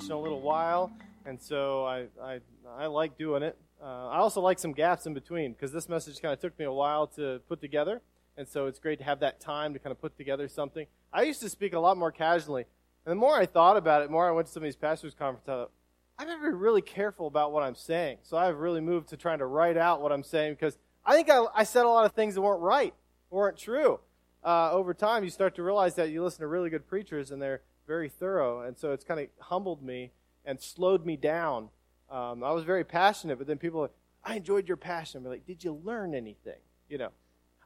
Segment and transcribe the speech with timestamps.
[0.00, 0.90] in a little while,
[1.26, 2.40] and so I I,
[2.78, 3.58] I like doing it.
[3.82, 6.64] Uh, I also like some gaps in between because this message kind of took me
[6.64, 8.00] a while to put together,
[8.36, 10.86] and so it's great to have that time to kind of put together something.
[11.12, 12.64] I used to speak a lot more casually,
[13.04, 14.76] and the more I thought about it, the more I went to some of these
[14.76, 15.48] pastors' conferences.
[15.48, 15.70] I thought,
[16.18, 18.18] I better be really careful about what I'm saying.
[18.22, 21.28] So I've really moved to trying to write out what I'm saying because I think
[21.28, 22.94] I, I said a lot of things that weren't right,
[23.30, 24.00] weren't true.
[24.44, 27.42] Uh, over time, you start to realize that you listen to really good preachers and
[27.42, 27.60] they're
[27.92, 30.12] very thorough, and so it's kind of humbled me
[30.46, 31.68] and slowed me down.
[32.10, 35.26] Um, I was very passionate, but then people are like, I enjoyed your passion.
[35.26, 36.60] I'm like, did you learn anything?
[36.88, 37.10] You know,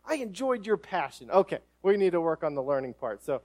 [0.04, 1.30] I enjoyed your passion.
[1.30, 3.22] Okay, we need to work on the learning part.
[3.22, 3.40] So,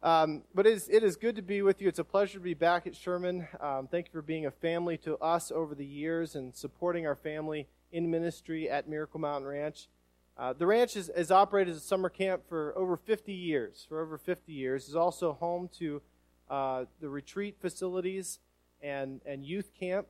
[0.00, 1.88] um, but it is, it is good to be with you.
[1.88, 3.48] It's a pleasure to be back at Sherman.
[3.60, 7.16] Um, thank you for being a family to us over the years and supporting our
[7.16, 9.88] family in ministry at Miracle Mountain Ranch.
[10.38, 13.86] Uh, the ranch has, has operated as a summer camp for over 50 years.
[13.88, 16.02] For over 50 years, is also home to
[16.50, 18.38] uh, the retreat facilities
[18.82, 20.06] and and youth camp,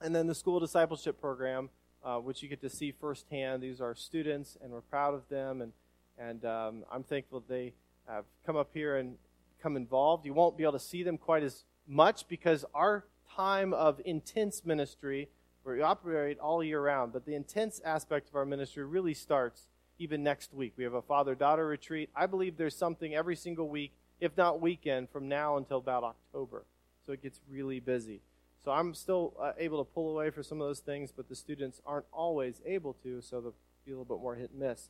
[0.00, 1.70] and then the school discipleship program,
[2.04, 3.62] uh, which you get to see firsthand.
[3.62, 5.72] These are students, and we're proud of them, and
[6.18, 7.72] and um, I'm thankful they
[8.08, 9.16] have come up here and
[9.62, 10.26] come involved.
[10.26, 13.04] You won't be able to see them quite as much because our
[13.36, 15.28] time of intense ministry
[15.64, 17.12] we operate all year round.
[17.12, 20.74] But the intense aspect of our ministry really starts even next week.
[20.76, 22.10] We have a father daughter retreat.
[22.14, 26.64] I believe there's something every single week, if not weekend, from now until about October.
[27.06, 28.20] So it gets really busy.
[28.64, 31.34] So I'm still uh, able to pull away for some of those things, but the
[31.34, 33.54] students aren't always able to, so they'll
[33.84, 34.88] be a little bit more hit and miss.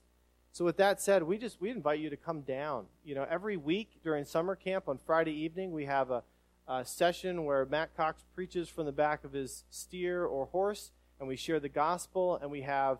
[0.52, 2.84] So with that said, we just we invite you to come down.
[3.04, 6.22] You know, every week during summer camp on Friday evening, we have a
[6.68, 11.28] uh, session where Matt Cox preaches from the back of his steer or horse, and
[11.28, 12.98] we share the gospel, and we have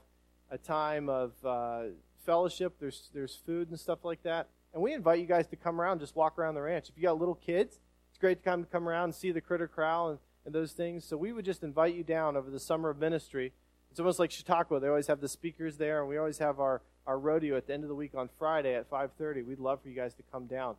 [0.51, 1.83] a time of uh,
[2.25, 2.75] fellowship.
[2.79, 6.01] There's there's food and stuff like that, and we invite you guys to come around,
[6.01, 6.89] just walk around the ranch.
[6.89, 7.79] If you got little kids,
[8.11, 11.05] it's great to come come around and see the critter corral and, and those things.
[11.05, 13.53] So we would just invite you down over the summer of ministry.
[13.91, 14.81] It's almost like Chautauqua.
[14.81, 17.75] They always have the speakers there, and we always have our, our rodeo at the
[17.75, 19.45] end of the week on Friday at 5:30.
[19.47, 20.77] We'd love for you guys to come down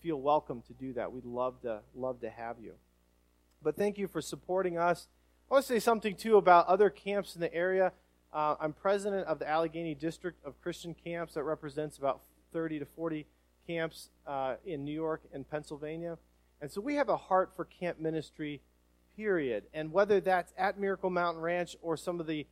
[0.00, 1.12] feel welcome to do that.
[1.12, 2.74] We'd love to love to have you.
[3.62, 5.08] But thank you for supporting us.
[5.50, 7.92] I want to say something too about other camps in the area.
[8.32, 12.20] Uh, I'm president of the Allegheny District of Christian Camps that represents about
[12.52, 13.26] 30 to 40
[13.66, 16.18] camps uh, in New York and Pennsylvania.
[16.60, 18.60] And so we have a heart for camp ministry,
[19.16, 19.64] period.
[19.72, 22.46] And whether that's at Miracle Mountain Ranch or some of the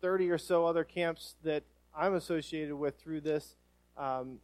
[0.00, 1.64] 30 or so other camps that
[1.96, 3.56] I'm associated with through this,
[3.96, 4.38] um,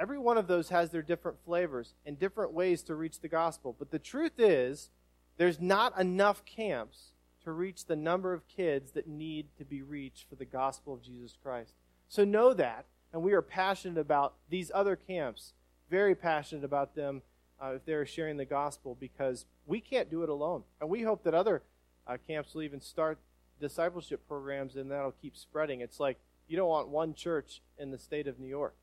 [0.00, 3.76] every one of those has their different flavors and different ways to reach the gospel.
[3.78, 4.90] But the truth is,
[5.36, 7.12] there's not enough camps
[7.44, 11.02] to reach the number of kids that need to be reached for the gospel of
[11.02, 11.74] Jesus Christ.
[12.08, 15.52] So know that, and we are passionate about these other camps,
[15.90, 17.22] very passionate about them
[17.62, 20.62] uh, if they're sharing the gospel because we can't do it alone.
[20.80, 21.62] And we hope that other
[22.06, 23.18] uh, camps will even start
[23.60, 25.82] discipleship programs and that'll keep spreading.
[25.82, 26.18] It's like
[26.48, 28.74] you don't want one church in the state of New York.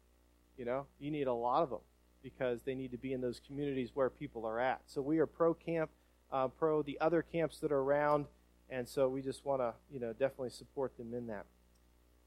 [0.57, 1.79] You know, you need a lot of them
[2.23, 4.81] because they need to be in those communities where people are at.
[4.87, 5.91] So we are pro camp,
[6.31, 8.25] uh, pro the other camps that are around,
[8.69, 11.45] and so we just want to, you know, definitely support them in that.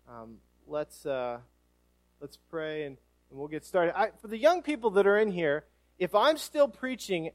[0.09, 0.37] Um,
[0.67, 1.39] let's uh,
[2.21, 2.97] let's pray and,
[3.31, 3.99] and we'll get started.
[3.99, 5.65] I, for the young people that are in here,
[5.99, 7.31] if I'm still preaching,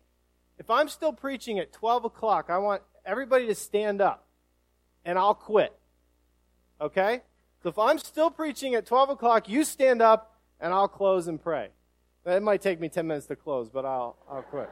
[0.57, 4.25] if I'm still preaching at 12 o'clock, I want everybody to stand up,
[5.03, 5.73] and I'll quit.
[6.79, 7.21] Okay?
[7.61, 11.41] So if I'm still preaching at 12 o'clock, you stand up and I'll close and
[11.41, 11.69] pray.
[12.25, 14.69] It might take me 10 minutes to close, but I'll, I'll quit.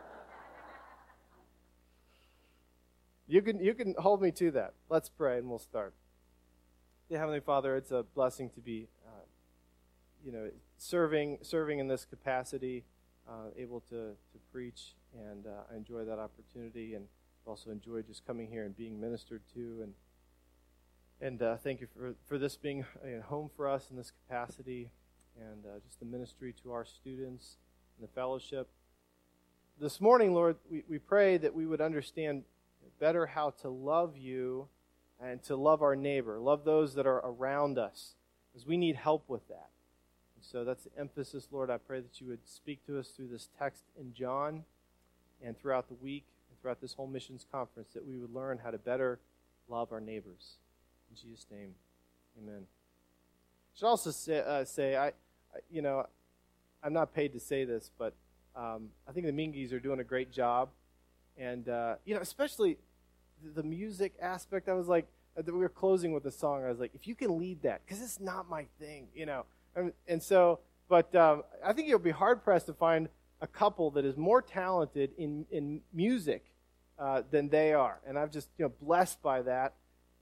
[3.27, 4.73] You can, you can hold me to that.
[4.89, 5.93] Let's pray and we'll start.
[7.09, 9.21] Dear Heavenly Father, it's a blessing to be, uh,
[10.25, 12.83] you know, serving, serving in this capacity,
[13.29, 14.95] uh, able to, to preach,
[15.29, 17.05] and uh, I enjoy that opportunity and
[17.45, 19.83] also enjoy just coming here and being ministered to.
[19.83, 19.93] And,
[21.21, 24.89] and uh, thank you for, for this being a home for us in this capacity
[25.39, 27.57] and uh, just the ministry to our students
[27.97, 28.67] and the fellowship.
[29.79, 32.43] This morning, Lord, we, we pray that we would understand
[32.99, 34.67] better how to love you
[35.21, 38.15] and to love our neighbor, love those that are around us,
[38.51, 39.69] because we need help with that.
[40.35, 41.69] And so that's the emphasis, Lord.
[41.69, 44.63] I pray that you would speak to us through this text in John
[45.43, 48.71] and throughout the week and throughout this whole missions conference, that we would learn how
[48.71, 49.19] to better
[49.67, 50.57] love our neighbors.
[51.09, 51.75] In Jesus' name,
[52.41, 52.61] amen.
[52.63, 55.13] I should also say, uh, say I,
[55.71, 56.05] you know,
[56.83, 58.13] I'm not paid to say this, but
[58.55, 60.69] um, I think the Mingies are doing a great job.
[61.37, 62.77] And, uh, you know, especially
[63.55, 65.07] the music aspect, I was like,
[65.37, 66.63] uh, we were closing with a song.
[66.63, 69.45] I was like, if you can lead that, because it's not my thing, you know.
[69.75, 73.09] And, and so, but um, I think you'll be hard pressed to find
[73.41, 76.45] a couple that is more talented in, in music
[76.99, 77.99] uh, than they are.
[78.05, 79.73] And I'm just you know, blessed by that.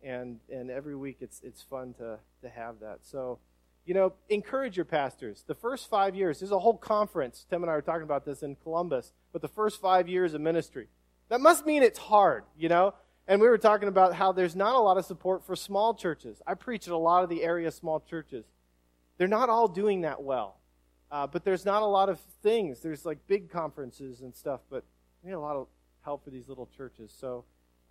[0.03, 2.99] And, and every week it's, it's fun to, to have that.
[3.03, 3.39] So,
[3.85, 5.43] you know, encourage your pastors.
[5.47, 7.45] The first five years, there's a whole conference.
[7.49, 10.41] Tim and I were talking about this in Columbus, but the first five years of
[10.41, 10.87] ministry.
[11.29, 12.93] That must mean it's hard, you know?
[13.27, 16.41] And we were talking about how there's not a lot of support for small churches.
[16.45, 18.45] I preach at a lot of the area small churches.
[19.17, 20.57] They're not all doing that well.
[21.11, 22.79] Uh, but there's not a lot of things.
[22.79, 24.83] There's like big conferences and stuff, but
[25.21, 25.67] we need a lot of
[26.03, 27.13] help for these little churches.
[27.17, 27.43] So,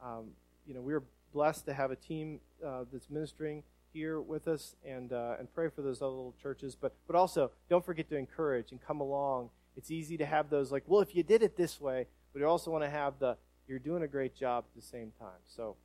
[0.03, 0.29] um,
[0.67, 1.03] you know, we're
[1.33, 5.69] blessed to have a team uh, that's ministering here with us and uh, and pray
[5.69, 6.75] for those other little churches.
[6.75, 9.51] But but also don't forget to encourage and come along.
[9.77, 12.47] It's easy to have those like, well, if you did it this way, but you
[12.47, 13.37] also want to have the
[13.71, 15.39] you're doing a great job at the same time.
[15.47, 15.77] So,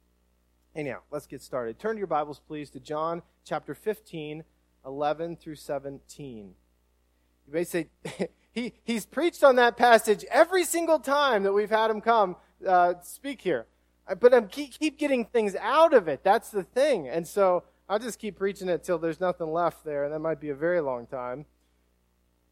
[0.75, 1.77] anyhow, let's get started.
[1.77, 4.43] Turn to your Bibles, please, to John chapter 15,
[4.83, 6.55] 11 through 17.
[7.47, 7.89] You may say,
[8.51, 12.37] he, he's preached on that passage every single time that we've had him come
[12.67, 13.67] uh, speak here.
[14.19, 16.23] But I keep getting things out of it.
[16.23, 17.07] That's the thing.
[17.07, 20.39] And so I'll just keep preaching it till there's nothing left there, and that might
[20.39, 21.45] be a very long time.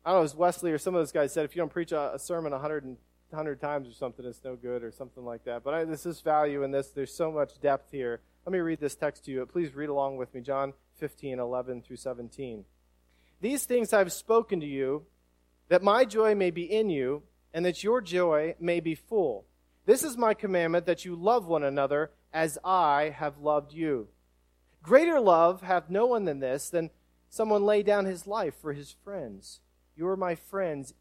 [0.05, 1.91] I don't know, as Wesley or some of those guys said, if you don't preach
[1.91, 5.63] a, a sermon 100, 100 times or something, it's no good or something like that.
[5.63, 6.89] But I, this is value in this.
[6.89, 8.19] There's so much depth here.
[8.45, 9.45] Let me read this text to you.
[9.45, 10.41] Please read along with me.
[10.41, 12.65] John 15, 11 through 17.
[13.41, 15.03] These things I've spoken to you,
[15.69, 19.45] that my joy may be in you, and that your joy may be full.
[19.85, 24.09] This is my commandment, that you love one another as I have loved you.
[24.83, 26.91] Greater love hath no one than this, than
[27.29, 29.61] someone lay down his life for his friends.
[29.95, 30.93] You are my friends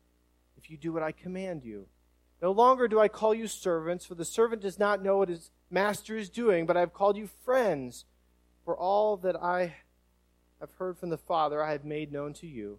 [0.56, 1.86] if you do what I command you.
[2.40, 5.50] No longer do I call you servants, for the servant does not know what his
[5.68, 8.04] master is doing, but I have called you friends,
[8.64, 9.74] for all that I
[10.60, 12.78] have heard from the Father, I have made known to you.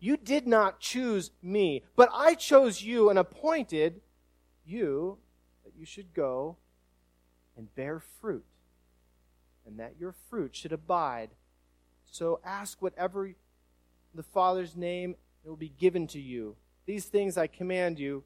[0.00, 4.00] You did not choose me, but I chose you and appointed
[4.64, 5.18] you
[5.64, 6.56] that you should go
[7.56, 8.44] and bear fruit,
[9.70, 11.30] and that your fruit should abide.
[12.04, 13.30] So ask whatever
[14.14, 15.14] the Father's name,
[15.44, 16.56] it will be given to you.
[16.86, 18.24] These things I command you,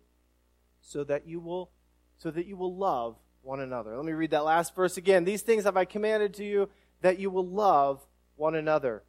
[0.81, 1.70] so that you will
[2.17, 3.96] so that you will love one another.
[3.96, 5.25] Let me read that last verse again.
[5.25, 6.69] These things have I commanded to you
[7.02, 8.06] that you will love
[8.37, 9.02] one another.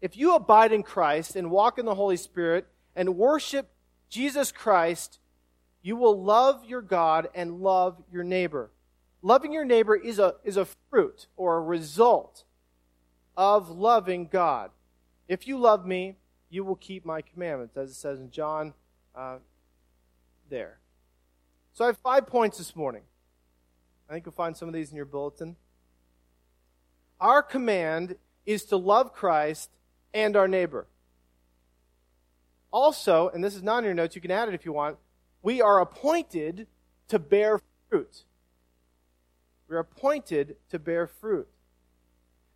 [0.00, 3.70] If you abide in Christ and walk in the Holy Spirit and worship
[4.10, 5.20] Jesus Christ,
[5.80, 8.70] you will love your God and love your neighbor.
[9.22, 12.44] Loving your neighbor is a, is a fruit or a result
[13.36, 14.70] of loving God.
[15.26, 16.16] If you love me,
[16.50, 18.74] you will keep my commandments, as it says in John
[19.14, 19.38] uh,
[20.48, 20.78] there.
[21.74, 23.02] So I have five points this morning.
[24.08, 25.56] I think you'll find some of these in your bulletin.
[27.20, 28.16] Our command
[28.46, 29.70] is to love Christ
[30.14, 30.86] and our neighbor.
[32.70, 34.96] Also, and this is not in your notes, you can add it if you want,
[35.42, 36.66] we are appointed
[37.08, 38.24] to bear fruit.
[39.68, 41.48] We're appointed to bear fruit.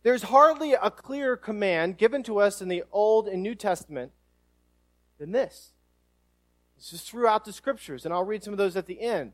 [0.01, 4.11] There's hardly a clearer command given to us in the Old and New Testament
[5.17, 5.71] than this.
[6.75, 9.33] This is throughout the scriptures, and I'll read some of those at the end.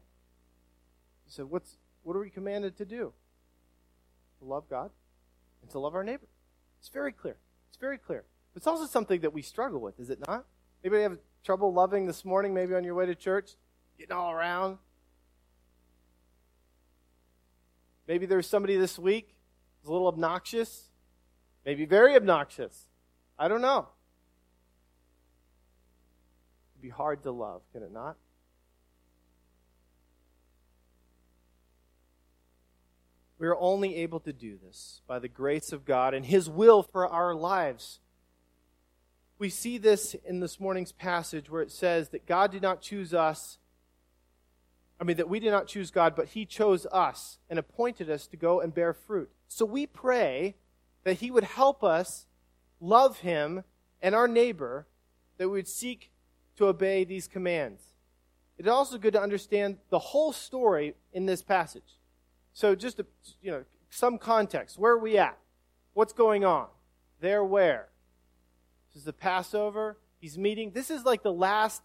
[1.28, 3.14] So, what's, what are we commanded to do?
[4.40, 4.92] To love God
[5.62, 6.28] and to love our neighbor.
[6.80, 7.38] It's very clear.
[7.70, 8.24] It's very clear.
[8.54, 10.46] But It's also something that we struggle with, is it not?
[10.84, 13.52] Anybody have trouble loving this morning, maybe on your way to church?
[13.98, 14.78] Getting all around?
[18.10, 19.36] Maybe there's somebody this week
[19.80, 20.90] who's a little obnoxious,
[21.64, 22.88] maybe very obnoxious.
[23.38, 23.88] I don't know.
[26.74, 28.18] It'd be hard to love, can it not?
[33.38, 36.82] We are only able to do this by the grace of God and His will
[36.82, 38.00] for our lives.
[39.38, 43.14] We see this in this morning's passage where it says that God did not choose
[43.14, 43.59] us.
[45.00, 48.28] I mean, that we did not choose God, but He chose us and appointed us
[48.28, 49.30] to go and bear fruit.
[49.48, 50.56] So we pray
[51.04, 52.26] that He would help us
[52.82, 53.64] love Him
[54.02, 54.88] and our neighbor,
[55.38, 56.12] that we would seek
[56.58, 57.82] to obey these commands.
[58.58, 61.98] It's also good to understand the whole story in this passage.
[62.52, 63.06] So just to,
[63.42, 64.78] you know, some context.
[64.78, 65.38] Where are we at?
[65.94, 66.68] What's going on?
[67.22, 67.90] There where?
[68.90, 69.98] This is the Passover.
[70.20, 70.72] He's meeting.
[70.72, 71.82] This is like the last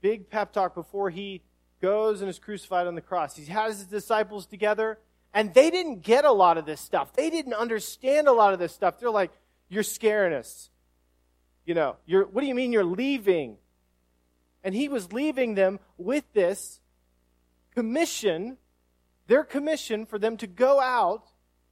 [0.00, 1.42] big pep talk before he
[1.80, 3.36] goes and is crucified on the cross.
[3.36, 4.98] He has his disciples together,
[5.34, 7.12] and they didn't get a lot of this stuff.
[7.12, 8.98] They didn't understand a lot of this stuff.
[8.98, 9.32] They're like,
[9.68, 10.70] You're scaring us.
[11.64, 13.56] You know, you're, what do you mean you're leaving?
[14.62, 16.80] And he was leaving them with this
[17.74, 18.56] commission
[19.26, 21.30] their commission for them to go out,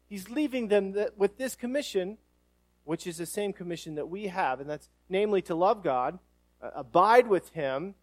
[0.08, 2.18] he's leaving them with this commission,
[2.84, 6.18] which is the same commission that we have, and that's namely to love God,
[6.61, 7.94] abide with him,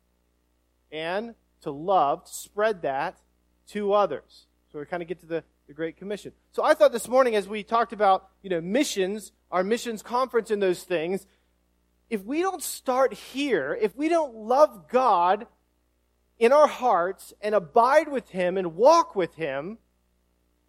[0.92, 3.18] and to love, to spread that
[3.70, 4.46] to others.
[4.72, 6.32] So we kind of get to the, the Great Commission.
[6.52, 10.52] So I thought this morning as we talked about, you know, missions, our missions conference
[10.52, 11.26] and those things,
[12.10, 15.48] if we don't start here, if we don't love God
[16.40, 19.78] in our hearts and abide with Him and walk with Him,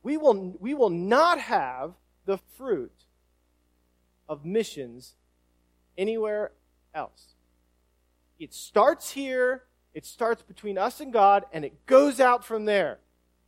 [0.03, 1.95] we will, we will not have
[2.27, 2.93] the fruit
[4.29, 5.15] of missions
[5.97, 6.53] anywhere
[6.95, 7.35] else.
[8.39, 12.99] It starts here, it starts between us and God, and it goes out from there.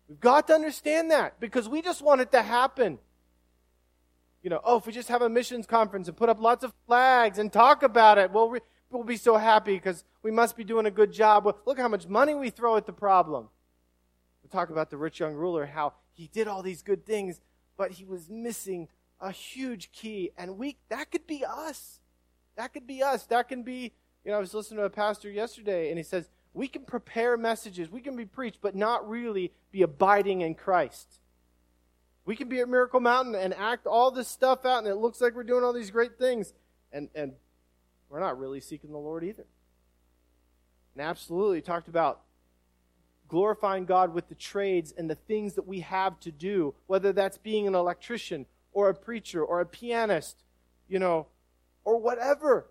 [0.09, 2.99] We've got to understand that because we just want it to happen.
[4.43, 6.75] You know, oh, if we just have a missions conference and put up lots of
[6.87, 8.55] flags and talk about it, well,
[8.91, 11.47] we'll be so happy because we must be doing a good job.
[11.47, 13.49] Well, look how much money we throw at the problem.
[14.43, 17.41] We talk about the rich young ruler, how he did all these good things,
[17.79, 18.89] but he was missing
[19.21, 20.33] a huge key.
[20.37, 22.01] And we, that could be us.
[22.57, 23.25] That could be us.
[23.27, 23.93] That can be,
[24.25, 27.37] you know, I was listening to a pastor yesterday and he says, we can prepare
[27.37, 31.19] messages, we can be preached, but not really be abiding in Christ.
[32.25, 35.21] We can be at Miracle Mountain and act all this stuff out, and it looks
[35.21, 36.55] like we're doing all these great things,
[36.93, 37.33] and, and
[38.09, 39.45] we're not really seeking the Lord either.
[40.95, 42.23] And absolutely talked about
[43.29, 47.37] glorifying God with the trades and the things that we have to do, whether that's
[47.37, 50.45] being an electrician or a preacher or a pianist,
[50.89, 51.27] you know,
[51.85, 52.69] or whatever.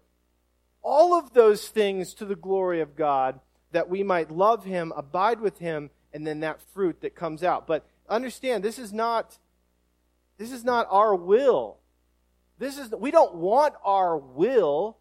[0.84, 3.40] All of those things to the glory of God
[3.72, 7.66] that we might love Him, abide with Him, and then that fruit that comes out.
[7.66, 9.40] But understand, this is not,
[10.38, 11.78] this is not our will.
[12.60, 14.98] This is, we don't want our will.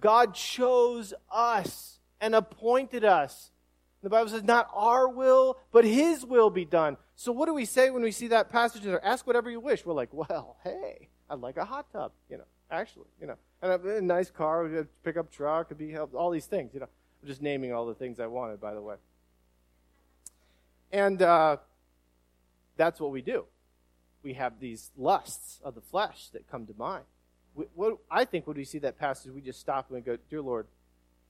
[0.00, 3.50] God chose us and appointed us.
[4.02, 6.96] The Bible says, not our will, but His will be done.
[7.14, 8.86] So what do we say when we see that passage?
[9.02, 9.84] Ask whatever you wish.
[9.84, 13.72] We're like, well, hey, I'd like a hot tub, you know, actually, you know, and
[13.72, 16.88] a, a nice car, a pickup truck, could be all these things, you know.
[17.22, 18.96] I'm just naming all the things I wanted, by the way.
[20.92, 21.56] And uh,
[22.76, 23.44] that's what we do.
[24.22, 27.04] We have these lusts of the flesh that come to mind.
[27.54, 30.42] We, what, I think when we see that passage, we just stop and go, Dear
[30.42, 30.66] Lord,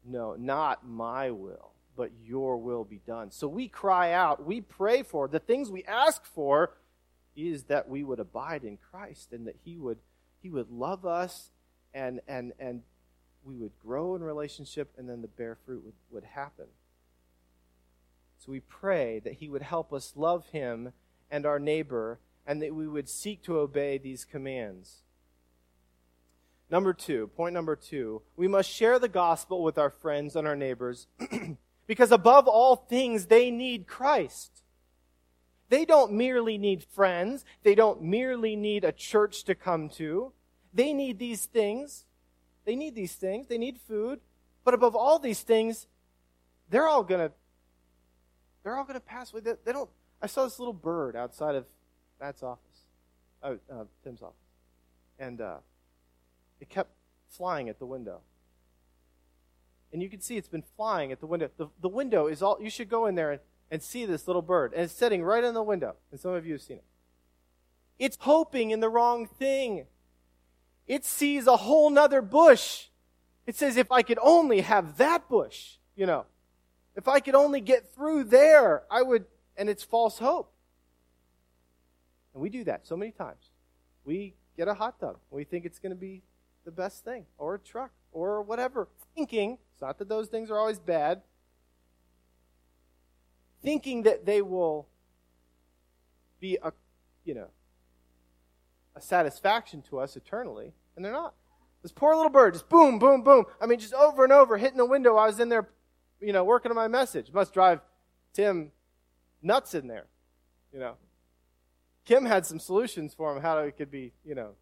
[0.05, 3.31] no, not my will, but your will be done.
[3.31, 6.73] So we cry out, we pray for, the things we ask for
[7.35, 9.99] is that we would abide in Christ and that He would,
[10.43, 11.51] he would love us
[11.97, 12.83] and, and, and
[13.43, 16.67] we would grow in relationship and then the bear fruit would, would happen.
[18.39, 20.93] So we pray that He would help us love Him
[21.31, 25.03] and our neighbor and that we would seek to obey these commands.
[26.71, 30.57] Number two, point number two, we must share the gospel with our friends and our
[30.57, 31.07] neighbors
[31.87, 34.63] because above all things, they need Christ.
[35.69, 37.45] They don't merely need friends.
[37.63, 40.33] They don't merely need a church to come to.
[40.77, 42.07] They need these things
[42.67, 43.47] they need these things.
[43.47, 44.21] They need food.
[44.65, 45.87] But above all these things,
[46.69, 47.31] they're all gonna
[48.63, 49.41] they're all gonna pass away.
[49.41, 49.89] They, they don't.
[50.21, 51.65] I saw this little bird outside of
[52.21, 52.85] Matt's office,
[53.43, 54.35] oh, uh, Tim's office,
[55.19, 55.59] and uh,
[56.61, 56.91] it kept
[57.29, 58.21] flying at the window.
[59.93, 61.49] And you can see it's been flying at the window.
[61.57, 62.59] The, the window is all.
[62.61, 63.41] You should go in there and,
[63.71, 65.95] and see this little bird, and it's sitting right in the window.
[66.11, 66.85] And some of you have seen it.
[68.01, 69.87] It's hoping in the wrong thing
[70.87, 72.87] it sees a whole nother bush.
[73.47, 76.27] It says, if I could only have that bush, you know,
[76.95, 79.27] if I could only get through there, I would,
[79.57, 80.53] and it's false hope.
[82.33, 83.51] And we do that so many times.
[84.05, 85.19] We get a hot tub.
[85.31, 86.23] We think it's going to be
[86.65, 88.89] the best thing, or a truck, or whatever.
[89.15, 91.23] Thinking, it's not that those things are always bad,
[93.63, 94.87] thinking that they will
[96.41, 96.73] be a,
[97.25, 97.49] you know,
[98.97, 101.35] a satisfaction to us eternally, and they're not.
[101.83, 103.45] This poor little bird, just boom, boom, boom.
[103.61, 105.17] I mean, just over and over, hitting the window.
[105.17, 105.69] I was in there,
[106.21, 107.33] you know, working on my message.
[107.33, 107.81] Must drive
[108.33, 108.73] Tim
[109.43, 110.07] nuts in there,
[110.73, 110.95] you know.
[112.07, 114.53] Kim had some solutions for him how it could be, you know,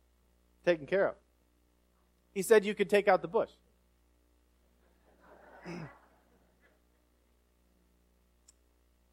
[0.67, 1.15] taken care of.
[2.33, 3.51] He said you could take out the bush.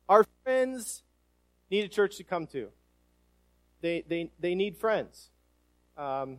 [0.09, 1.03] Our friends
[1.69, 2.69] need a church to come to.
[3.81, 5.29] They, they, they need friends.
[5.97, 6.38] Um,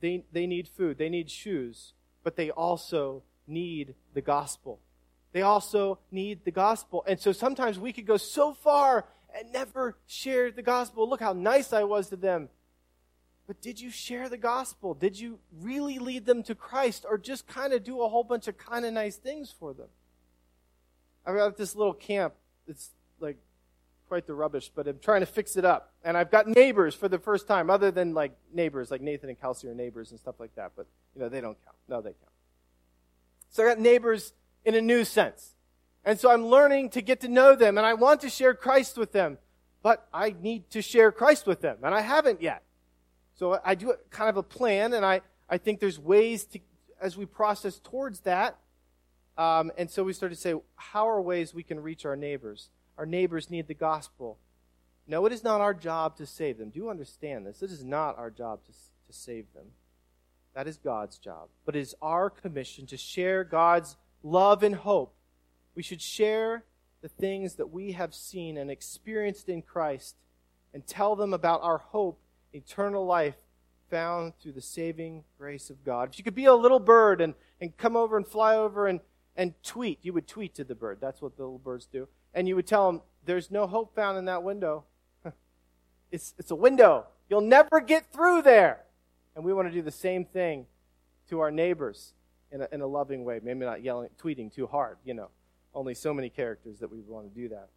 [0.00, 0.98] they, they need food.
[0.98, 1.92] They need shoes.
[2.22, 4.80] But they also need the gospel.
[5.32, 7.04] They also need the gospel.
[7.06, 9.06] And so sometimes we could go so far
[9.36, 11.08] and never share the gospel.
[11.08, 12.48] Look how nice I was to them.
[13.46, 14.94] But did you share the gospel?
[14.94, 18.48] Did you really lead them to Christ or just kind of do a whole bunch
[18.48, 19.88] of kind of nice things for them?
[21.24, 22.34] I've got this little camp.
[22.66, 22.90] It's
[23.20, 23.36] like
[24.08, 25.92] quite the rubbish, but I'm trying to fix it up.
[26.04, 29.40] And I've got neighbors for the first time, other than like neighbors, like Nathan and
[29.40, 31.76] Kelsey are neighbors and stuff like that, but you know, they don't count.
[31.88, 32.32] No, they count.
[33.50, 34.32] So I got neighbors
[34.64, 35.54] in a new sense.
[36.04, 38.96] And so I'm learning to get to know them and I want to share Christ
[38.96, 39.38] with them,
[39.82, 42.62] but I need to share Christ with them and I haven't yet.
[43.34, 46.60] So I do kind of a plan and I, I think there's ways to,
[47.00, 48.58] as we process towards that.
[49.36, 52.70] Um, and so we started to say, how are ways we can reach our neighbors?
[52.98, 54.38] Our neighbors need the gospel.
[55.06, 56.70] No, it is not our job to save them.
[56.70, 57.62] Do you understand this?
[57.62, 59.66] It is not our job to, to save them.
[60.54, 61.48] That is God's job.
[61.64, 65.14] But it is our commission to share God's love and hope.
[65.74, 66.64] We should share
[67.02, 70.16] the things that we have seen and experienced in Christ
[70.72, 72.18] and tell them about our hope,
[72.52, 73.36] eternal life
[73.90, 76.08] found through the saving grace of God.
[76.08, 79.00] If you could be a little bird and, and come over and fly over and,
[79.36, 80.98] and tweet, you would tweet to the bird.
[81.00, 82.08] That's what the little birds do.
[82.36, 84.84] And you would tell them, there's no hope found in that window.
[86.12, 87.06] It's, it's a window.
[87.28, 88.84] You'll never get through there.
[89.34, 90.66] And we want to do the same thing
[91.28, 92.14] to our neighbors
[92.52, 93.40] in a, in a loving way.
[93.42, 95.30] Maybe not yelling, tweeting too hard, you know.
[95.74, 97.70] Only so many characters that we want to do that.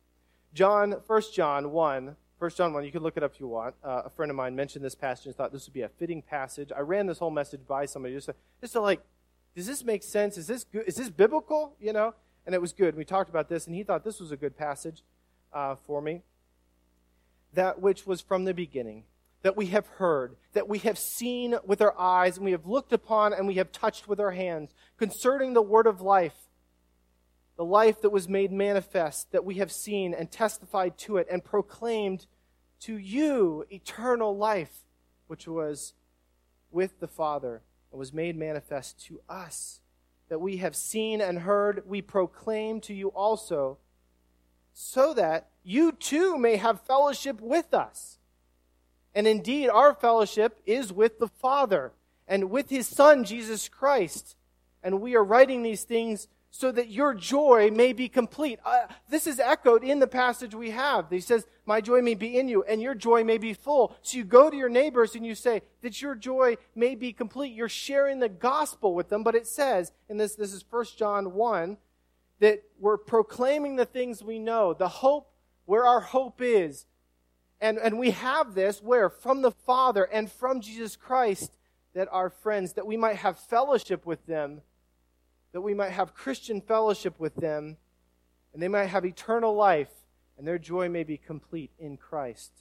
[0.54, 3.74] John, 1 John 1, 1 John 1, you can look it up if you want.
[3.84, 6.22] Uh, a friend of mine mentioned this passage and thought this would be a fitting
[6.22, 6.72] passage.
[6.75, 9.01] I ran this whole message by somebody just to, just to like,
[9.56, 10.38] does this make sense?
[10.38, 10.84] Is this good?
[10.86, 11.75] Is this biblical?
[11.82, 12.13] You know?
[12.46, 12.96] And it was good.
[12.96, 15.03] We talked about this, and he thought this was a good passage
[15.53, 16.22] uh, for me
[17.53, 19.03] that which was from the beginning,
[19.41, 22.93] that we have heard, that we have seen with our eyes, and we have looked
[22.93, 26.36] upon, and we have touched with our hands, concerning the word of life,
[27.58, 31.43] the life that was made manifest, that we have seen and testified to it, and
[31.43, 32.25] proclaimed
[32.81, 34.86] to you eternal life,
[35.27, 35.93] which was
[36.72, 39.81] with the Father, and was made manifest to us.
[40.30, 43.78] That we have seen and heard, we proclaim to you also
[44.74, 48.18] so that you too may have fellowship with us.
[49.13, 51.92] And indeed, our fellowship is with the Father
[52.28, 54.36] and with His Son, Jesus Christ.
[54.82, 58.60] And we are writing these things so that your joy may be complete.
[58.66, 61.10] Uh, this is echoed in the passage we have.
[61.10, 63.96] He says, My joy may be in you, and your joy may be full.
[64.02, 67.54] So you go to your neighbors and you say that your joy may be complete.
[67.54, 71.34] You're sharing the gospel with them, but it says, and this, this is 1 John
[71.34, 71.78] 1,
[72.40, 75.32] that we're proclaiming the things we know, the hope
[75.66, 76.86] where our hope is.
[77.62, 79.10] And, and we have this where?
[79.10, 81.52] From the Father and from Jesus Christ,
[81.94, 84.62] that our friends, that we might have fellowship with them,
[85.52, 87.78] that we might have Christian fellowship with them,
[88.54, 89.92] and they might have eternal life,
[90.38, 92.52] and their joy may be complete in Christ.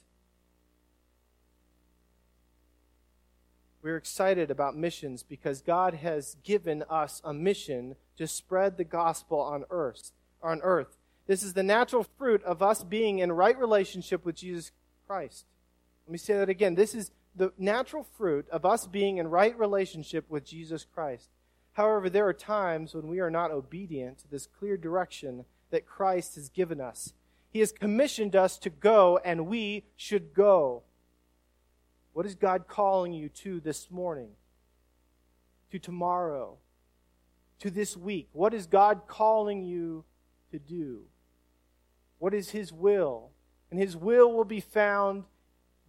[3.81, 9.39] We're excited about missions because God has given us a mission to spread the gospel
[9.39, 10.11] on earth.
[10.43, 10.97] On earth.
[11.27, 14.71] This is the natural fruit of us being in right relationship with Jesus
[15.07, 15.45] Christ.
[16.05, 16.75] Let me say that again.
[16.75, 21.29] This is the natural fruit of us being in right relationship with Jesus Christ.
[21.79, 26.35] However, there are times when we are not obedient to this clear direction that Christ
[26.35, 27.13] has given us.
[27.51, 30.83] He has commissioned us to go, and we should go.
[32.11, 34.31] What is God calling you to this morning?
[35.71, 36.57] To tomorrow?
[37.59, 38.27] To this week?
[38.33, 40.03] What is God calling you
[40.51, 41.03] to do?
[42.17, 43.29] What is His will?
[43.71, 45.23] And His will will be found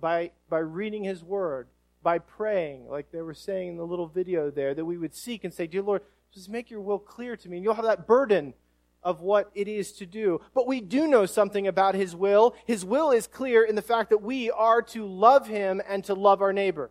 [0.01, 1.67] by, by reading His Word,
[2.03, 5.45] by praying, like they were saying in the little video there, that we would seek
[5.45, 7.59] and say, Dear Lord, just make your will clear to me.
[7.59, 8.55] And you'll have that burden
[9.03, 10.41] of what it is to do.
[10.55, 12.55] But we do know something about His will.
[12.67, 16.15] His will is clear in the fact that we are to love Him and to
[16.15, 16.91] love our neighbor.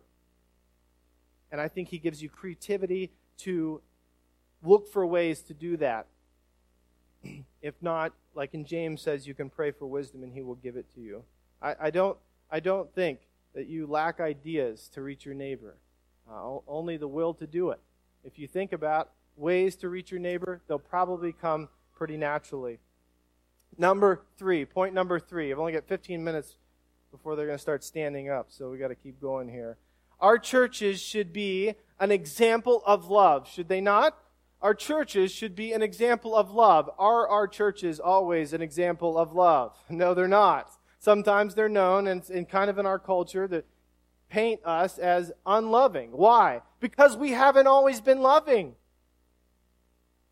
[1.52, 3.80] And I think He gives you creativity to
[4.62, 6.06] look for ways to do that.
[7.62, 10.76] if not, like in James says, you can pray for wisdom and He will give
[10.76, 11.24] it to you.
[11.62, 12.16] I, I don't,
[12.50, 13.20] I don't think
[13.54, 15.76] that you lack ideas to reach your neighbor,
[16.30, 17.80] uh, only the will to do it.
[18.24, 22.78] If you think about ways to reach your neighbor, they'll probably come pretty naturally.
[23.78, 25.50] Number three, point number three.
[25.50, 26.56] I've only got 15 minutes
[27.10, 29.78] before they're going to start standing up, so we got to keep going here.
[30.20, 34.16] Our churches should be an example of love, should they not?
[34.62, 36.90] Our churches should be an example of love.
[36.98, 39.74] Are our churches always an example of love?
[39.88, 40.70] No, they're not.
[41.00, 43.64] Sometimes they're known, and, and kind of in our culture, that
[44.28, 46.10] paint us as unloving.
[46.12, 46.60] Why?
[46.78, 48.74] Because we haven't always been loving.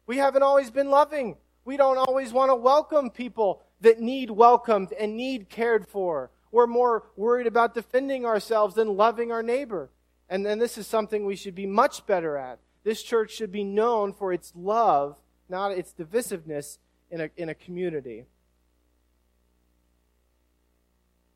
[0.07, 1.37] We haven't always been loving.
[1.65, 6.31] We don't always want to welcome people that need welcomed and need cared for.
[6.53, 9.91] We're more worried about defending ourselves than loving our neighbor.
[10.29, 12.59] And then this is something we should be much better at.
[12.85, 15.17] This church should be known for its love,
[15.49, 16.79] not its divisiveness
[17.11, 18.25] in a, in a community.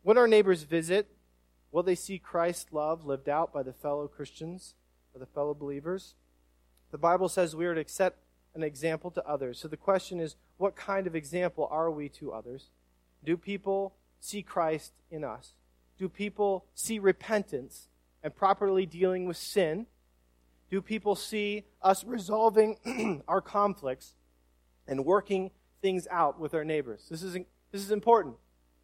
[0.03, 1.09] When our neighbors visit,
[1.71, 4.75] will they see Christ's love lived out by the fellow Christians,
[5.15, 6.15] by the fellow believers?
[6.91, 8.19] The Bible says we are to accept
[8.55, 9.61] an example to others.
[9.61, 12.71] So the question is, what kind of example are we to others?
[13.25, 15.55] Do people see Christ in us?
[15.99, 17.88] Do people see repentance
[18.23, 19.87] and properly dealing with sin?
[20.69, 24.15] Do people see us resolving our conflicts
[24.88, 27.07] and working things out with our neighbors?
[27.09, 27.35] This is,
[27.71, 28.35] this is important.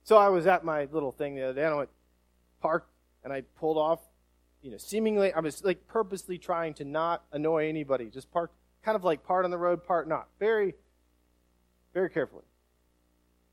[0.09, 1.90] So I was at my little thing the other day, and I went,
[2.62, 2.88] parked,
[3.25, 4.01] and I pulled off,
[4.62, 8.97] you know, seemingly, I was like purposely trying to not annoy anybody, just parked kind
[8.97, 10.29] of like part on the road, part not.
[10.40, 10.73] Very,
[11.92, 12.44] very carefully.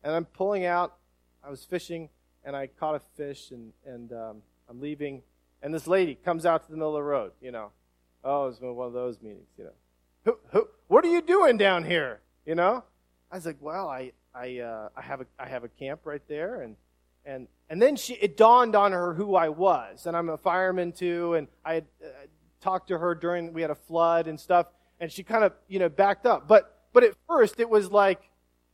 [0.02, 0.96] And I'm pulling out,
[1.44, 2.08] I was fishing,
[2.46, 4.38] and I caught a fish, and, and um,
[4.70, 5.24] I'm leaving,
[5.62, 7.72] and this lady comes out to the middle of the road, you know.
[8.24, 9.74] Oh, it's one of those meetings, you know.
[10.24, 12.22] Who, who, what are you doing down here?
[12.46, 12.86] You know?
[13.30, 16.22] I was like, well, I, I, uh, I have a, I have a camp right
[16.28, 16.76] there, and,
[17.26, 20.92] and, and then she, it dawned on her who I was, and I'm a fireman
[20.92, 22.08] too, and I had uh,
[22.60, 24.68] talked to her during, we had a flood and stuff,
[25.00, 26.48] and she kind of, you know, backed up.
[26.48, 28.30] But, but at first it was like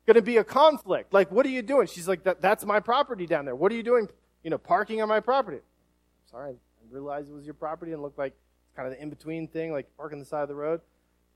[0.07, 1.13] going to be a conflict.
[1.13, 1.87] Like, what are you doing?
[1.87, 3.55] She's like, that, that's my property down there.
[3.55, 4.07] What are you doing,
[4.43, 5.59] you know, parking on my property?
[6.29, 8.33] Sorry, I realized it was your property and looked like
[8.75, 10.81] kind of the in-between thing, like parking the side of the road.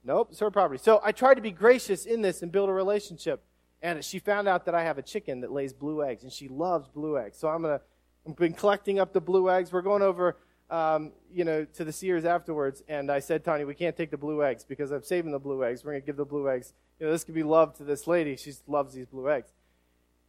[0.04, 0.80] Nope, it's her property.
[0.84, 3.44] So I tried to be gracious in this and build a relationship.
[3.86, 6.48] And she found out that I have a chicken that lays blue eggs, and she
[6.48, 7.38] loves blue eggs.
[7.38, 7.82] So I'm gonna,
[8.28, 9.72] I've been collecting up the blue eggs.
[9.72, 10.38] We're going over
[10.72, 14.18] um, you know, to the Sears afterwards, and I said, Tony, we can't take the
[14.18, 15.86] blue eggs because I'm saving the blue eggs.
[15.86, 16.74] We're to give the blue eggs.
[17.00, 18.36] You know, this could be love to this lady.
[18.36, 19.54] She loves these blue eggs.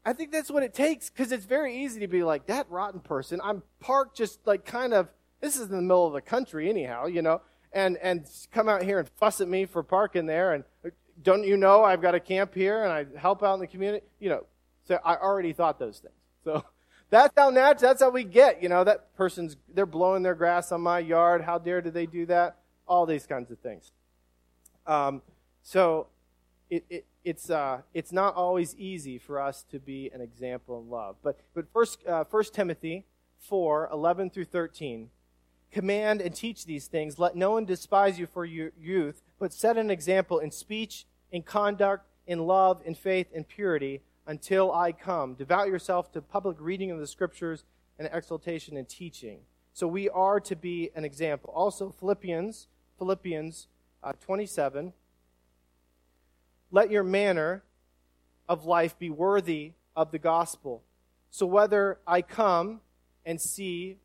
[0.05, 3.01] I think that's what it takes because it's very easy to be like, that rotten
[3.01, 3.41] person.
[3.43, 5.09] I'm parked just like kind of,
[5.41, 7.41] this is in the middle of the country anyhow, you know,
[7.73, 10.53] and, and come out here and fuss at me for parking there.
[10.53, 10.65] And
[11.23, 14.05] don't you know I've got a camp here and I help out in the community?
[14.19, 14.47] You know,
[14.85, 16.15] so I already thought those things.
[16.45, 16.65] So
[17.11, 20.81] that's how that's how we get, you know, that person's, they're blowing their grass on
[20.81, 21.43] my yard.
[21.43, 22.57] How dare do they do that?
[22.87, 23.91] All these kinds of things.
[24.87, 25.23] Um,
[25.63, 26.09] so
[26.71, 30.89] it, it, it's, uh, it's not always easy for us to be an example in
[30.89, 31.17] love.
[31.23, 33.05] But, but first, uh, 1 Timothy
[33.41, 35.11] 4, 11 through 13,
[35.77, 37.19] command and teach these things.
[37.19, 41.43] Let no one despise you for your youth, but set an example in speech, in
[41.43, 45.35] conduct, in love, in faith, in purity until I come.
[45.35, 47.65] Devote yourself to public reading of the scriptures
[47.99, 49.41] and exaltation and teaching.
[49.75, 51.53] So we are to be an example.
[51.55, 53.69] Also, Philippians, Philippians
[54.03, 54.95] uh, 27.
[56.71, 57.65] Let your manner
[58.49, 60.85] of life be worthy of the gospel.
[61.31, 62.81] So whether I come
[63.27, 63.99] and see,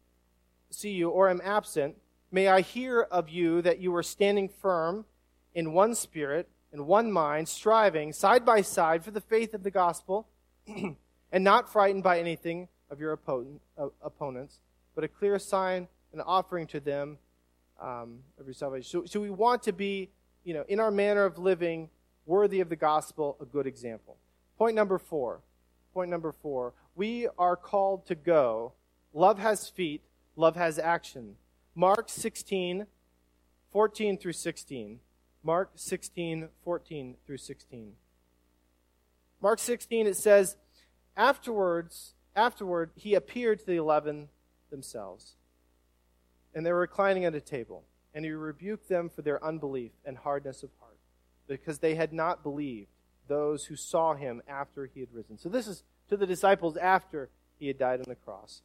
[0.71, 1.97] see you or am absent,
[2.31, 5.05] may I hear of you that you are standing firm
[5.53, 9.71] in one spirit in one mind, striving side by side for the faith of the
[9.71, 10.27] gospel,
[10.67, 14.59] and not frightened by anything of your opponent, uh, opponents,
[14.95, 17.17] but a clear sign and offering to them
[17.81, 18.89] um, of your salvation.
[18.89, 20.09] So, so we want to be,
[20.43, 21.89] you know, in our manner of living,
[22.25, 24.17] worthy of the gospel, a good example.
[24.57, 25.41] Point number four.
[25.93, 26.73] Point number four.
[26.95, 28.73] We are called to go.
[29.13, 30.01] Love has feet.
[30.41, 31.35] Love has action.
[31.75, 32.87] Mark 16,
[33.71, 34.99] 14 through 16.
[35.43, 37.93] Mark 16, 14 through 16.
[39.39, 40.57] Mark 16, it says,
[41.15, 44.29] Afterwards, afterward, he appeared to the eleven
[44.71, 45.35] themselves.
[46.55, 47.83] And they were reclining at a table.
[48.15, 50.97] And he rebuked them for their unbelief and hardness of heart,
[51.47, 52.89] because they had not believed
[53.27, 55.37] those who saw him after he had risen.
[55.37, 58.63] So this is to the disciples after he had died on the cross.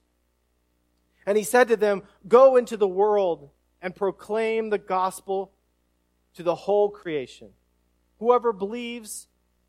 [1.26, 3.50] And he said to them, Go into the world
[3.82, 5.52] and proclaim the gospel
[6.34, 7.50] to the whole creation.
[8.18, 9.28] Whoever believes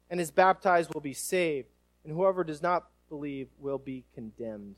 [0.09, 1.67] and is baptized will be saved,
[2.03, 4.75] and whoever does not believe will be condemned.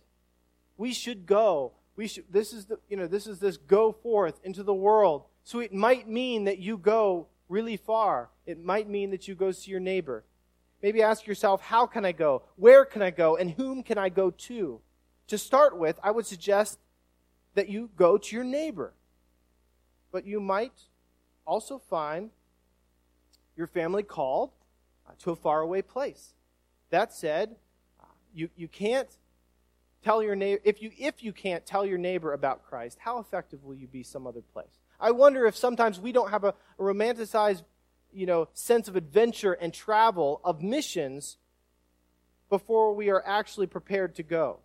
[0.78, 1.74] We should go.
[1.96, 5.26] We should this is the you know, this is this go forth into the world.
[5.44, 8.30] So it might mean that you go really far.
[8.46, 10.24] It might mean that you go see your neighbor.
[10.82, 12.44] Maybe ask yourself, how can I go?
[12.56, 13.36] Where can I go?
[13.36, 14.80] And whom can I go to?
[15.30, 16.80] To start with, I would suggest
[17.54, 18.94] that you go to your neighbor.
[20.12, 20.74] But you might
[21.46, 22.32] also find
[23.56, 24.52] your family called
[25.08, 26.34] uh, to a faraway place.
[26.90, 27.56] That said,
[28.00, 29.10] uh, you, you can't
[30.04, 33.64] tell your neighbor, if you, if you can't tell your neighbor about Christ, how effective
[33.64, 34.80] will you be some other place?
[35.00, 37.64] I wonder if sometimes we don't have a, a romanticized,
[38.12, 41.38] you know, sense of adventure and travel of missions
[42.50, 44.60] before we are actually prepared to go.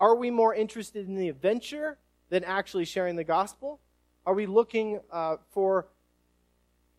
[0.00, 1.98] Are we more interested in the adventure
[2.30, 3.80] than actually sharing the gospel?
[4.24, 5.86] Are we looking uh, for,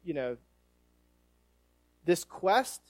[0.04, 0.38] you know,
[2.06, 2.82] this quest?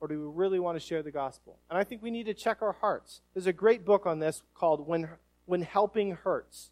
[0.00, 1.58] Or do we really want to share the gospel?
[1.70, 3.20] And I think we need to check our hearts.
[3.34, 5.08] There's a great book on this called When,
[5.46, 6.70] when Helping Hurts.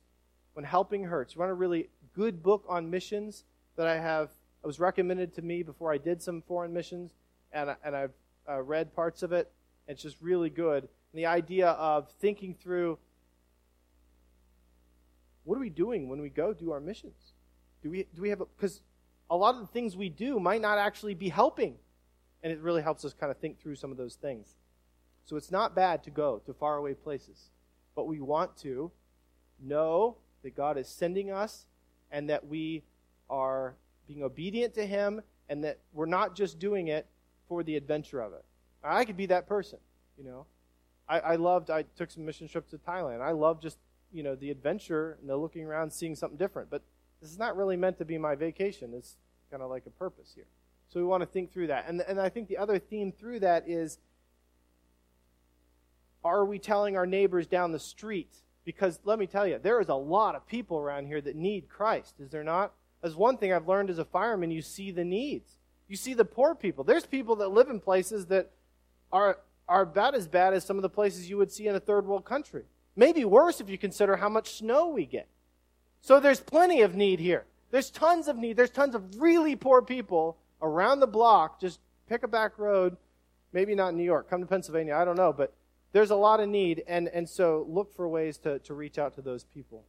[0.55, 1.35] When Helping Hurts.
[1.35, 3.45] You want a really good book on missions
[3.77, 4.31] that I have
[4.63, 7.13] it was recommended to me before I did some foreign missions,
[7.53, 8.13] and, and I've
[8.49, 9.51] uh, read parts of it.
[9.89, 10.89] It's just really good.
[11.15, 12.99] The idea of thinking through
[15.45, 17.33] what are we doing when we go do our missions?
[17.83, 18.83] Do we, do we have, because
[19.29, 21.77] a, a lot of the things we do might not actually be helping.
[22.43, 24.57] And it really helps us kind of think through some of those things.
[25.25, 27.51] So it's not bad to go to faraway places.
[27.95, 28.91] But we want to
[29.61, 31.67] know that God is sending us
[32.11, 32.83] and that we
[33.29, 33.75] are
[34.07, 37.07] being obedient to Him and that we're not just doing it
[37.49, 38.45] for the adventure of it.
[38.83, 39.79] I could be that person,
[40.17, 40.47] you know.
[41.11, 43.21] I, I loved, I took some mission trips to Thailand.
[43.21, 43.79] I love just,
[44.13, 46.71] you know, the adventure and the looking around, seeing something different.
[46.71, 46.83] But
[47.21, 48.95] this is not really meant to be my vacation.
[48.95, 49.17] It's
[49.51, 50.47] kind of like a purpose here.
[50.89, 51.89] So we want to think through that.
[51.89, 53.99] And, and I think the other theme through that is
[56.23, 58.37] are we telling our neighbors down the street?
[58.65, 61.69] Because let me tell you, there is a lot of people around here that need
[61.69, 62.73] Christ, is there not?
[63.03, 65.57] As one thing I've learned as a fireman, you see the needs.
[65.89, 66.85] You see the poor people.
[66.85, 68.51] There's people that live in places that
[69.11, 69.39] are,
[69.71, 72.05] are about as bad as some of the places you would see in a third
[72.05, 72.65] world country.
[72.97, 75.29] Maybe worse if you consider how much snow we get.
[76.01, 77.47] So there's plenty of need here.
[77.71, 78.57] There's tons of need.
[78.57, 81.61] There's tons of really poor people around the block.
[81.61, 81.79] Just
[82.09, 82.97] pick a back road.
[83.53, 84.29] Maybe not in New York.
[84.29, 84.97] Come to Pennsylvania.
[84.97, 85.33] I don't know.
[85.33, 85.55] But
[85.93, 86.83] there's a lot of need.
[86.89, 89.85] And, and so look for ways to, to reach out to those people.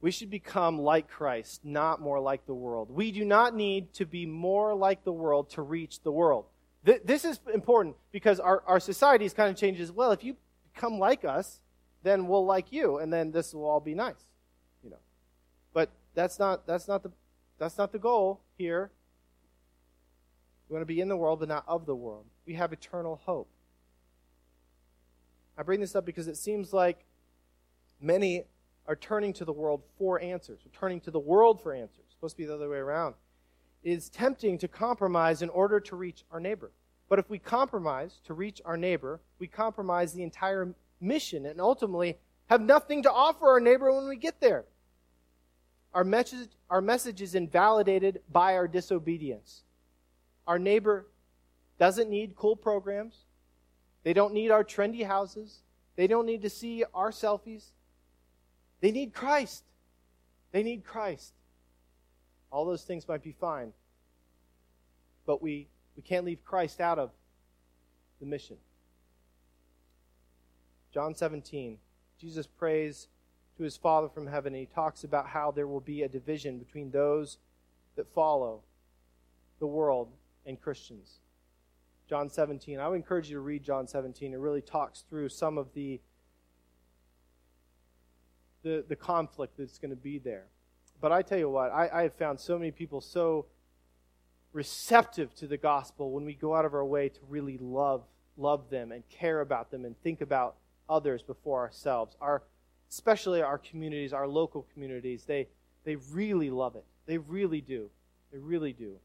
[0.00, 2.90] We should become like Christ, not more like the world.
[2.90, 6.46] We do not need to be more like the world to reach the world.
[6.84, 9.92] Th- this is important because our, our society is kind of changes.
[9.92, 10.36] Well, if you
[10.74, 11.60] become like us,
[12.02, 14.30] then we'll like you, and then this will all be nice,
[14.82, 14.98] you know.
[15.72, 17.12] But that's not that's not the
[17.58, 18.90] that's not the goal here.
[20.68, 22.24] We want to be in the world, but not of the world.
[22.46, 23.48] We have eternal hope.
[25.56, 27.04] I bring this up because it seems like
[28.00, 28.44] many
[28.88, 32.00] are turning to the world for answers, or turning to the world for answers.
[32.06, 33.14] It's supposed to be the other way around.
[33.82, 36.70] Is tempting to compromise in order to reach our neighbor.
[37.08, 42.16] But if we compromise to reach our neighbor, we compromise the entire mission and ultimately
[42.46, 44.64] have nothing to offer our neighbor when we get there.
[45.92, 49.62] Our message, our message is invalidated by our disobedience.
[50.46, 51.08] Our neighbor
[51.78, 53.24] doesn't need cool programs.
[54.04, 55.60] They don't need our trendy houses.
[55.96, 57.72] They don't need to see our selfies.
[58.80, 59.64] They need Christ.
[60.52, 61.34] They need Christ.
[62.52, 63.72] All those things might be fine.
[65.26, 67.10] But we, we can't leave Christ out of
[68.20, 68.58] the mission.
[70.92, 71.78] John 17,
[72.20, 73.08] Jesus prays
[73.56, 76.58] to his Father from heaven, and he talks about how there will be a division
[76.58, 77.38] between those
[77.96, 78.60] that follow
[79.58, 80.08] the world
[80.44, 81.20] and Christians.
[82.08, 82.78] John 17.
[82.78, 84.34] I would encourage you to read John 17.
[84.34, 86.00] It really talks through some of the,
[88.62, 90.44] the, the conflict that's going to be there.
[91.02, 93.44] But I tell you what, I, I have found so many people so
[94.54, 98.04] receptive to the gospel when we go out of our way to really love
[98.36, 100.56] love them and care about them and think about
[100.88, 102.16] others before ourselves.
[102.20, 102.42] Our,
[102.90, 105.48] especially our communities, our local communities, they,
[105.84, 106.84] they really love it.
[107.06, 107.90] They really do.
[108.32, 108.96] They really do.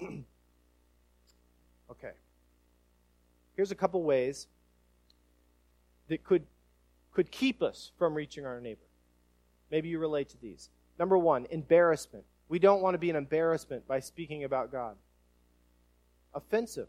[1.90, 2.12] okay.
[3.56, 4.46] Here's a couple ways
[6.08, 6.44] that could,
[7.12, 8.80] could keep us from reaching our neighbor.
[9.70, 10.68] Maybe you relate to these.
[10.98, 12.24] Number one, embarrassment.
[12.48, 14.96] We don't want to be an embarrassment by speaking about God.
[16.34, 16.88] Offensive.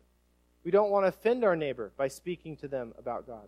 [0.64, 3.48] We don't want to offend our neighbor by speaking to them about God.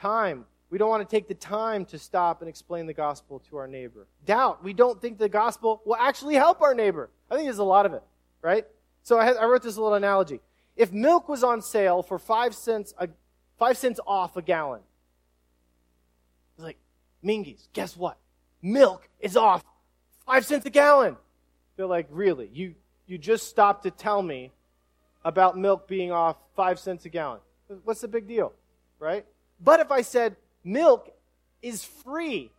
[0.00, 0.44] Time.
[0.68, 3.68] We don't want to take the time to stop and explain the gospel to our
[3.68, 4.06] neighbor.
[4.26, 4.64] Doubt.
[4.64, 7.08] We don't think the gospel will actually help our neighbor.
[7.30, 8.02] I think there's a lot of it,
[8.42, 8.66] right?
[9.02, 10.40] So I, had, I wrote this little analogy.
[10.74, 13.08] If milk was on sale for five cents, a,
[13.58, 14.80] five cents off a gallon,
[16.56, 16.78] it's like,
[17.24, 18.18] Mingies, guess what?
[18.66, 19.62] Milk is off
[20.26, 21.16] five cents a gallon.
[21.76, 22.50] They're like, really?
[22.52, 22.74] You,
[23.06, 24.50] you just stopped to tell me
[25.24, 27.38] about milk being off five cents a gallon.
[27.84, 28.52] What's the big deal,
[28.98, 29.24] right?
[29.62, 31.14] But if I said milk
[31.62, 32.50] is free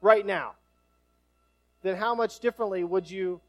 [0.00, 0.52] right now,
[1.82, 3.40] then how much differently would you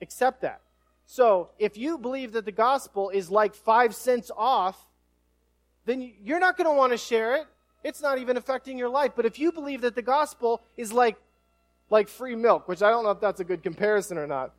[0.00, 0.62] accept that?
[1.04, 4.78] So if you believe that the gospel is like five cents off,
[5.84, 7.46] then you're not going to want to share it.
[7.84, 9.12] It's not even affecting your life.
[9.14, 11.18] But if you believe that the gospel is like,
[11.90, 14.52] like free milk, which I don't know if that's a good comparison or not.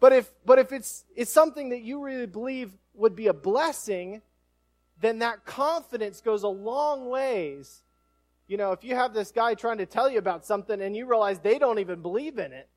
[0.00, 4.22] But if, but if it's, it's something that you really believe would be a blessing,
[5.00, 7.82] then that confidence goes a long ways.
[8.46, 11.06] You know, if you have this guy trying to tell you about something and you
[11.06, 12.68] realize they don't even believe in it,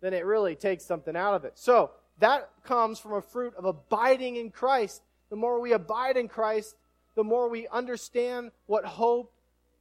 [0.00, 1.52] then it really takes something out of it.
[1.54, 5.02] So that comes from a fruit of abiding in Christ.
[5.30, 6.74] The more we abide in Christ,
[7.14, 9.32] the more we understand what hope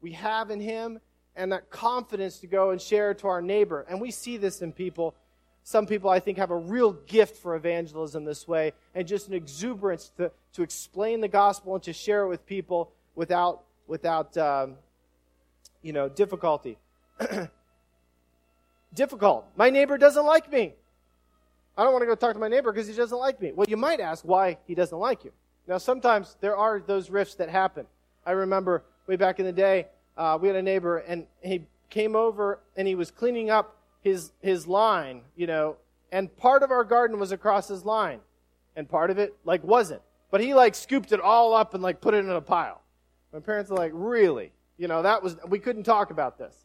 [0.02, 1.00] we have in Him
[1.38, 3.86] and that confidence to go and share to our neighbor.
[3.88, 5.16] And we see this in people.
[5.64, 9.34] some people, I think, have a real gift for evangelism this way and just an
[9.34, 14.76] exuberance to, to explain the gospel and to share it with people without, without um,
[15.82, 16.78] you know, difficulty.
[18.94, 19.46] Difficult.
[19.56, 20.74] My neighbor doesn't like me.
[21.78, 23.52] I don't want to go talk to my neighbor because he doesn't like me.
[23.54, 25.32] Well, you might ask why he doesn't like you.
[25.68, 27.86] Now, sometimes there are those rifts that happen.
[28.26, 29.88] I remember way back in the day,
[30.18, 34.32] uh, we had a neighbor and he came over and he was cleaning up his,
[34.42, 35.78] his line, you know,
[36.12, 38.20] and part of our garden was across his line,
[38.76, 40.02] and part of it, like, wasn't.
[40.32, 42.82] But he, like, scooped it all up and, like, put it in a pile.
[43.34, 44.52] My parents were like, really?
[44.78, 46.56] You know, that was, we couldn't talk about this.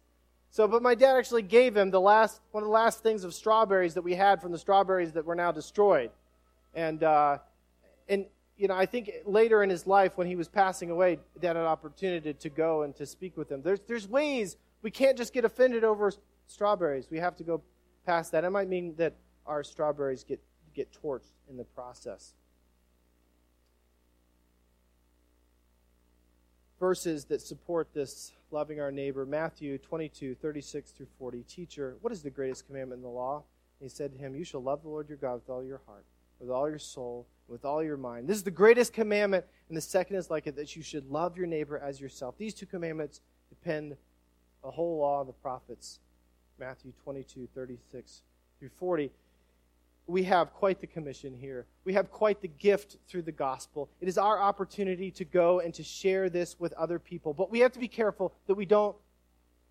[0.50, 3.34] So, but my dad actually gave him the last, one of the last things of
[3.34, 6.10] strawberries that we had from the strawberries that were now destroyed.
[6.74, 7.38] And, uh,
[8.08, 11.48] and, you know, I think later in his life when he was passing away, dad
[11.48, 13.62] had an opportunity to go and to speak with him.
[13.62, 16.12] There's, there's ways we can't just get offended over
[16.46, 17.08] strawberries.
[17.10, 17.62] We have to go
[18.06, 18.44] past that.
[18.44, 19.14] It might mean that
[19.46, 20.40] our strawberries get,
[20.74, 22.34] get torched in the process.
[26.78, 31.42] Verses that support this loving our neighbor Matthew 22, 36 through 40.
[31.44, 33.44] Teacher, what is the greatest commandment in the law?
[33.80, 35.80] And he said to him, You shall love the Lord your God with all your
[35.86, 36.04] heart,
[36.42, 38.28] with all your soul, with all your mind.
[38.28, 41.36] This is the greatest commandment, and the second is like it that you should love
[41.36, 42.34] your neighbor as yourself.
[42.36, 43.96] These two commandments depend
[44.64, 46.00] the whole law of the prophets
[46.58, 48.22] Matthew 22, 36
[48.58, 49.10] through 40.
[50.08, 51.66] We have quite the commission here.
[51.84, 53.88] We have quite the gift through the gospel.
[54.00, 57.34] It is our opportunity to go and to share this with other people.
[57.34, 58.96] But we have to be careful that we don't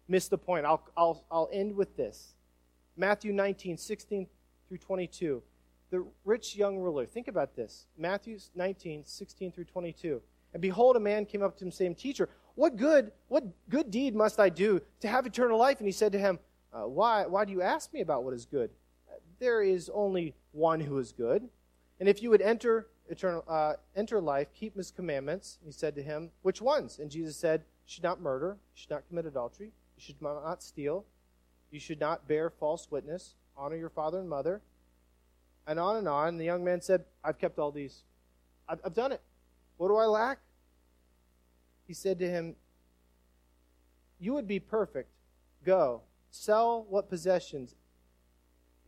[0.08, 0.66] miss the point.
[0.66, 2.34] I'll, I'll, I'll end with this
[2.96, 4.28] Matthew 19, 16
[4.68, 5.44] through 22.
[5.92, 7.06] The rich young ruler.
[7.06, 7.86] Think about this.
[7.98, 10.22] Matthew 19, 16 through 22.
[10.54, 14.16] And behold, a man came up to him saying, Teacher, what good, what good deed
[14.16, 15.78] must I do to have eternal life?
[15.78, 16.40] And he said to him,
[16.74, 18.70] uh, why, why do you ask me about what is good?
[19.40, 21.50] There is only one who is good.
[22.00, 25.58] And if you would enter eternal, uh, enter life, keep his commandments.
[25.64, 27.00] He said to him, Which ones?
[27.00, 30.64] And Jesus said, You should not murder, you should not commit adultery, you should not
[30.64, 31.06] steal,
[31.72, 34.62] you should not bear false witness, honor your father and mother,
[35.72, 36.30] and on and on.
[36.30, 38.04] And the young man said, I've kept all these.
[38.70, 39.22] I've, I've done it.
[39.78, 40.40] What do I lack?
[41.88, 42.56] He said to him,
[44.20, 45.10] You would be perfect.
[45.66, 47.76] Go Sell what possessions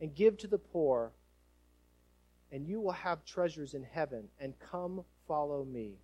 [0.00, 1.12] and give to the poor,
[2.50, 5.98] and you will have treasures in heaven, and come follow me.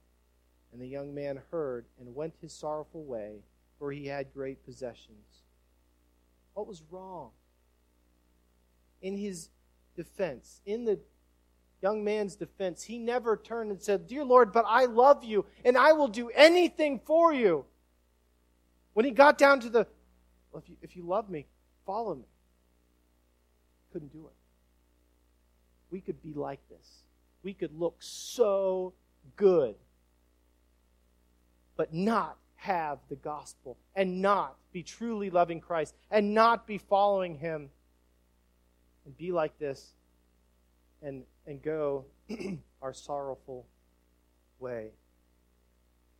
[0.72, 3.42] And the young man heard and went his sorrowful way,
[3.78, 5.44] for he had great possessions.
[6.52, 7.30] What was wrong?
[9.00, 9.48] In his
[10.02, 10.98] defense, in the
[11.82, 15.76] young man's defense, he never turned and said, Dear Lord, but I love you, and
[15.76, 17.66] I will do anything for you.
[18.94, 19.86] When he got down to the
[20.50, 21.46] well, if you, if you love me,
[21.86, 22.24] follow me.
[23.92, 24.32] Couldn't do it.
[25.90, 27.02] We could be like this.
[27.42, 28.94] We could look so
[29.36, 29.74] good,
[31.76, 37.38] but not have the gospel and not be truly loving Christ and not be following
[37.38, 37.70] him
[39.10, 39.90] and be like this
[41.02, 42.04] and, and go
[42.82, 43.66] our sorrowful
[44.60, 44.90] way.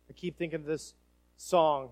[0.09, 0.93] I keep thinking of this
[1.37, 1.91] song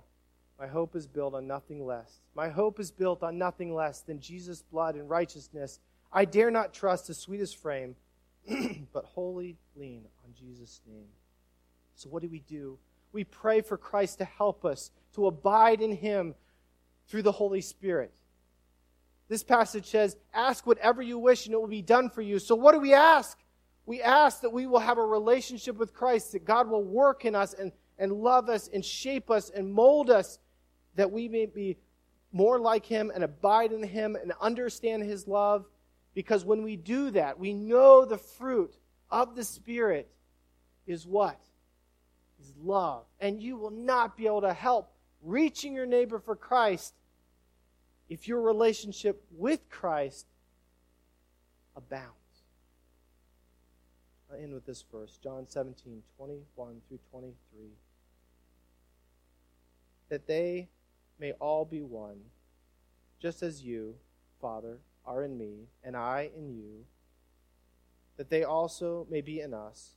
[0.60, 2.20] my hope is built on nothing less.
[2.36, 5.80] My hope is built on nothing less than Jesus' blood and righteousness.
[6.12, 7.96] I dare not trust the sweetest frame,
[8.92, 11.08] but wholly lean on Jesus' name.
[11.96, 12.78] So, what do we do?
[13.14, 16.36] We pray for Christ to help us to abide in Him
[17.08, 18.12] through the Holy Spirit.
[19.30, 22.40] This passage says, Ask whatever you wish and it will be done for you.
[22.40, 23.38] So, what do we ask?
[23.86, 27.36] We ask that we will have a relationship with Christ, that God will work in
[27.36, 30.40] us and, and love us and shape us and mold us
[30.96, 31.78] that we may be
[32.32, 35.66] more like him and abide in him and understand his love.
[36.14, 38.76] Because when we do that, we know the fruit
[39.10, 40.10] of the Spirit
[40.86, 41.40] is what?
[42.40, 43.06] Is love.
[43.20, 46.94] And you will not be able to help reaching your neighbor for Christ
[48.10, 50.26] if your relationship with Christ
[51.76, 52.14] abounds.
[54.32, 57.34] I'll end with this verse John 17, 21 through 23.
[60.10, 60.70] That they
[61.20, 62.18] may all be one,
[63.22, 63.96] just as you,
[64.42, 66.86] Father, are in me, and I in you,
[68.18, 69.96] that they also may be in us,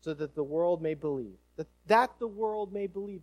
[0.00, 1.36] so that the world may believe.
[1.56, 3.20] That, that the world may believe.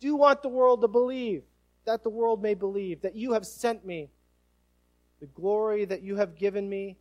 [0.00, 1.42] Do you want the world to believe?
[1.84, 4.10] That the world may believe that you have sent me.
[5.20, 6.96] The glory that you have given me,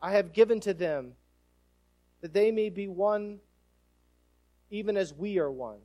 [0.00, 1.12] I have given to them,
[2.20, 3.40] that they may be one
[4.70, 5.78] even as we are one.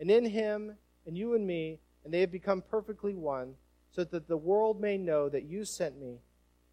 [0.00, 0.76] And in him,
[1.06, 3.54] and you and me, and they have become perfectly one,
[3.90, 6.18] so that the world may know that you sent me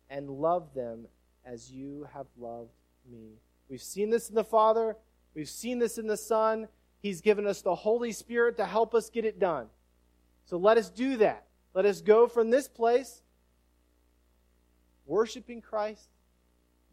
[0.09, 1.07] and love them
[1.45, 2.69] as you have loved
[3.09, 3.39] me.
[3.69, 4.95] We've seen this in the Father,
[5.33, 6.67] we've seen this in the Son.
[7.01, 9.67] He's given us the Holy Spirit to help us get it done.
[10.45, 11.45] So let us do that.
[11.73, 13.21] Let us go from this place
[15.05, 16.07] worshiping Christ,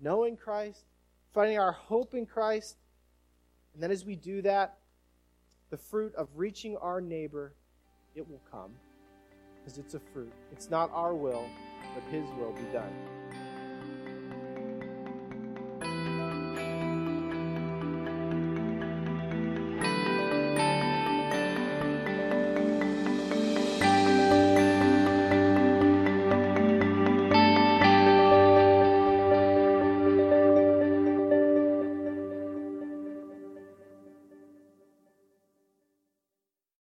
[0.00, 0.84] knowing Christ,
[1.32, 2.76] finding our hope in Christ.
[3.74, 4.78] And then as we do that,
[5.70, 7.54] the fruit of reaching our neighbor,
[8.14, 8.72] it will come
[9.56, 10.32] because it's a fruit.
[10.50, 11.46] It's not our will,
[11.94, 12.92] but His will be done.